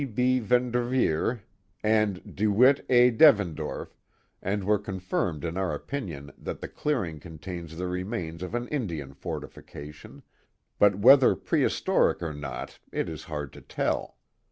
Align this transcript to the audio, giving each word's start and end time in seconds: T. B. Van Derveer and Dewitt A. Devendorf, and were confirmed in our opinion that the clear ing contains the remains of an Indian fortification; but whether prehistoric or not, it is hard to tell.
T. 0.01 0.05
B. 0.05 0.39
Van 0.39 0.71
Derveer 0.71 1.41
and 1.83 2.35
Dewitt 2.35 2.83
A. 2.89 3.11
Devendorf, 3.11 3.89
and 4.41 4.63
were 4.63 4.79
confirmed 4.79 5.45
in 5.45 5.57
our 5.57 5.75
opinion 5.75 6.31
that 6.39 6.59
the 6.59 6.67
clear 6.67 7.05
ing 7.05 7.19
contains 7.19 7.77
the 7.77 7.85
remains 7.85 8.41
of 8.41 8.55
an 8.55 8.67
Indian 8.69 9.13
fortification; 9.13 10.23
but 10.79 10.95
whether 10.95 11.35
prehistoric 11.35 12.23
or 12.23 12.33
not, 12.33 12.79
it 12.91 13.07
is 13.09 13.25
hard 13.25 13.53
to 13.53 13.61
tell. 13.61 14.17